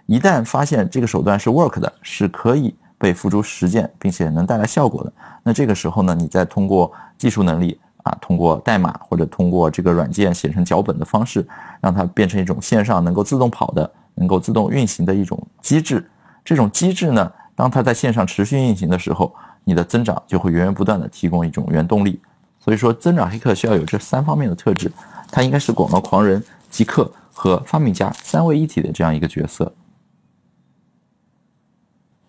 [0.06, 5.12] 一旦发现这个手段是 work 的，是可以被付诸实践，并且能带来效果的，
[5.42, 7.80] 那这个时候呢，你再通过技术能力。
[8.04, 11.48] 啊，通过代码或者通过这个软件写成脚本的方式，
[11.80, 16.10] 让它变成一种线上能够自动跑的、能够自动运行的一种机制。
[16.44, 19.32] 这种机制呢，当它在线上持续运行的时候，
[19.64, 22.20] 你的增长就会源源不断的提供一种原动力。
[22.59, 24.91] 所以说，增长黑客需要有这三方面的特质，
[25.32, 29.74] 它应该是广告狂人、极客和发明家三位一体的这样一个角色。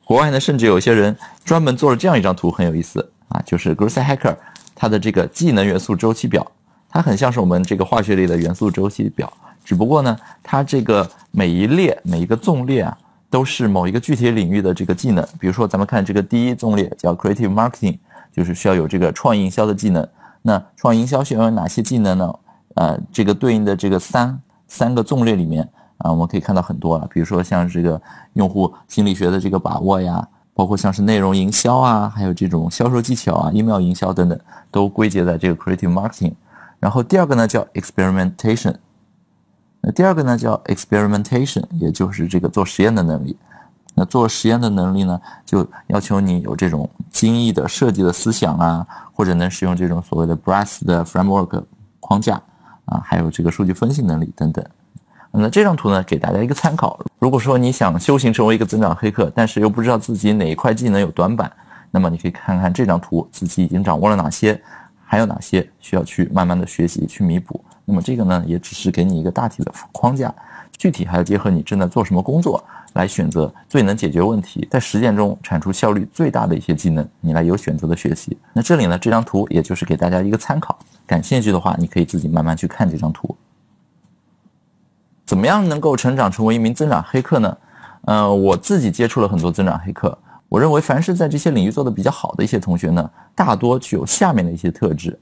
[0.04, 4.36] 国外呢，甚至有些人专门做了这样一张图，很有意思啊，就是 Growth Hacker。
[4.74, 6.50] 它的这个技能元素周期表，
[6.88, 9.30] 它很像是我们这个化学里的元素周期表，
[9.64, 12.98] 只不过呢，它这个每一列每一个纵列啊，
[13.32, 15.26] 都是某一个具体领域的这个技能。
[15.40, 17.98] 比如说，咱们看这个第一纵列叫 Creative Marketing，
[18.30, 20.06] 就是需要有这个创意营销的技能。
[20.42, 22.34] 那创意营销需要有哪些技能呢？
[22.74, 25.66] 呃，这个对应的这个三三个纵列里面
[25.96, 27.08] 啊，我们可以看到很多了。
[27.10, 28.00] 比如说像这个
[28.34, 30.28] 用户心理学的这个把握呀。
[30.54, 34.38] 包括像是内容营销啊，还有这种销售技巧啊、email 营销等等，
[34.70, 36.34] 都归结在这个 creative marketing。
[36.78, 38.74] 然后第二个呢叫 experimentation，
[39.82, 43.36] 那第二个呢叫 experimentation，也就是这个做实验的能力。
[43.94, 51.62] 那做实验的能力呢，就要求你有这种精益的设计的思想啊，或者能使用这种所谓的 brass 的 framework
[52.00, 52.40] 框架
[52.86, 54.64] 啊，还有这个数据分析能力等等。
[55.30, 56.98] 那这张图呢，给大家一个参考。
[57.18, 61.52] 如果说你想修行成为一个增长黑客，但是又不知道自己哪一块技能有短板，
[61.90, 64.58] 那么你可以看看这张图，自己已经掌握了哪些，
[65.04, 67.62] 还有哪些需要去慢慢的学习去弥补。
[67.84, 70.32] 那么这个呢，也只是给你一个大体的框架，
[70.78, 72.62] 具体还要结合你正在做什么工作
[72.92, 78.36] 来选择最能解决问题，在实践中产出效率最大的一些技能，你来有选择的学习。
[78.52, 83.36] 那这里呢，这张图也就是给大家一个参考，感兴趣的话，你可以自己慢慢去看这张图。
[85.24, 87.56] 怎么样能够成长成为一名增长黑客呢？
[88.02, 90.16] 呃，我自己接触了很多增长黑客，
[90.48, 95.18] 我认为凡是在这些领域做的比较好的一些同学呢，大多具有下面的一些特质。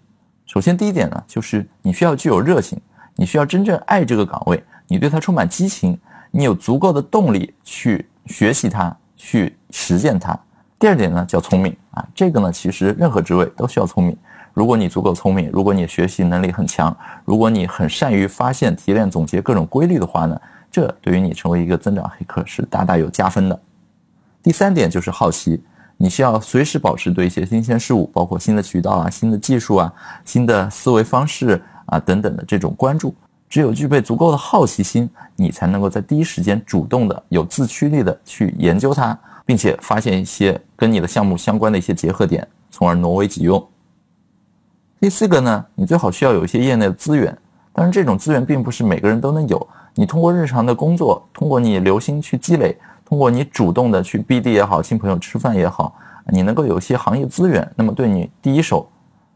[0.52, 2.76] 首先，第一点呢，就是你需要具有热情，
[3.14, 5.96] 你需要真正爱这个岗位，你对它充满激情，
[6.32, 10.36] 你有足够的动力去学习它，去实践它。
[10.76, 14.16] 第二点呢，叫聪明啊，这个呢，其实任何职位都需要聪明。
[14.52, 16.94] 如果你足够聪明，如果你学习能力很强，
[17.24, 20.36] 如果你很善于发现、提炼、总结各种规律的话呢，
[20.68, 23.62] 这对于你成为一个增长黑客是大大有加分的。
[24.42, 25.62] 第三点就是好奇，
[26.02, 29.92] 你需要随时保持对一些新鲜事物，包括新的渠道啊、新的技术啊、
[30.24, 33.14] 新的思维方式啊等等的这种关注。
[33.50, 43.62] 只有具备足够的好奇心，你才能够在第一时间主动的、有自驱力的去研究它，并且发现一些跟你的项目相关的一些结合点，从而挪为己用。
[44.98, 47.36] 第四个呢，你最好需要有一些业内的资源，
[47.74, 49.68] 当然这种资源并不是每个人都能有。
[49.94, 52.74] 你通过日常的工作，通过你留心去积累，
[53.10, 55.92] 通过你主动的去 BD 也好，请朋友吃饭也好，
[56.28, 58.88] 你能够有一些行业资源，那么对你第一手，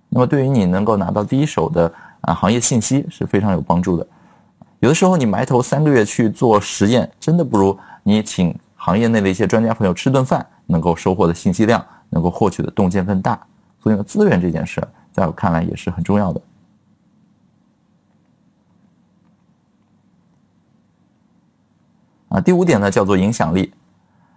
[0.08, 4.06] 那么对于你能够拿到第一手的啊行业信息是非常有帮助的。
[4.78, 13.36] 有的时候你埋头三个月去做实验，真的不如你请行业内的一些专家朋友吃顿饭，能够收获的信息量，能够获取的洞见更大。
[13.82, 14.80] 所以呢，资源这件事。
[15.12, 16.40] 在我看来也是很重要的。
[22.34, 23.72] 啊，第五点呢叫做影响力。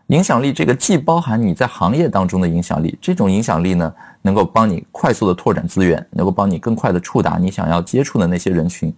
[0.08, 3.92] 影响力这个既包含你在行业当中的影响力，这种影响力呢
[4.22, 8.94] 能够帮你快速的拓展资源，能够帮你更快的触达你想要接触的那些人群。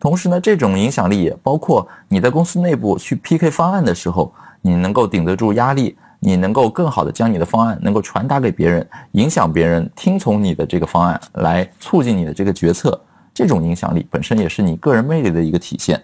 [0.00, 5.96] 同时呢，这种影响力也包括你在公司内部去 PK 方案的时候，你能够顶得住压力。
[6.22, 13.00] 你能够更好的将你的方案能够传达给别人，影响别人听从你的这个方案，来促进你的这个决策，
[13.32, 15.98] 这种影响力本身也是你个人魅力的一个体现。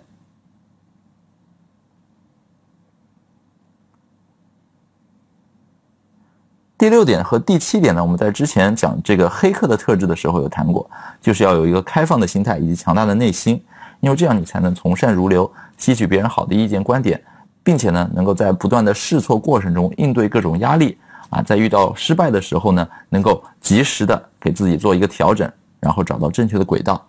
[6.79, 10.89] 第六点和第七点呢，我们在之前讲这个黑客的特质的时候有谈过，
[11.20, 13.62] 就是要有一个开放的心态以及强大的内心，
[14.01, 17.20] 因为这样你才能从善如流，吸取别人好的意见观点。
[17.64, 20.97] 并且呢，能够在不断的试错过程中应对各种压力
[21.31, 25.51] 啊，在遇到失败的时候呢，能够及时的给自己做一个调整，
[25.81, 27.05] 然后找到正确的轨道。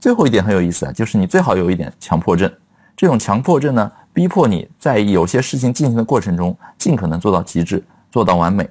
[0.00, 2.50] 最后一点很有意思啊，就是你最好有一点强迫症。
[2.96, 7.84] 这种强迫症呢，逼迫你在有些事情进行的过程中，尽可能做到极致，
[8.18, 8.68] 做到完美。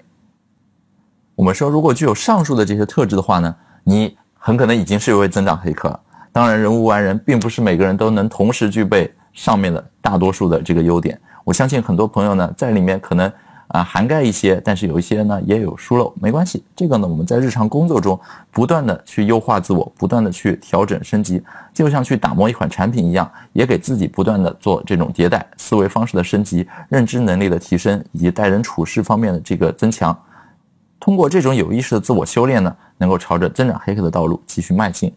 [1.33, 5.97] 我们说，如果具有上述的这些特质的话呢，你很可能已经是一位增长黑客了。
[6.33, 11.17] 当然，人无完人，并不是每个人都能同时具备上面的大多数的这个优点。
[11.45, 13.31] 我相信很多朋友呢，在里面可能
[13.67, 16.63] 啊涵盖一些，但是有一些呢也有疏漏，没关系。
[16.75, 18.19] 这个呢，我们在日常工作中
[18.51, 21.41] 不断的去优化自我，不断的去调整升级，
[21.73, 30.17] 就像去打磨一款产品一样，也给自己不断的做这种迭代、思维方式的升级、认知能力的提升以及待人处事方面的这个增强。
[30.99, 35.13] 通过这种有意识的自我修炼呢，能够朝着增长黑客的道路继续迈进。